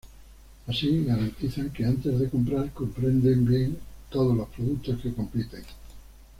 Así 0.65 1.05
garantizan 1.05 1.69
que, 1.69 1.85
antes 1.85 2.17
de 2.17 2.27
comprar, 2.27 2.71
comprenden 2.73 3.45
bien 3.45 3.77
todos 4.09 4.35
los 4.35 4.49
productos 4.49 4.99
que 4.99 5.13
compiten. 5.13 5.61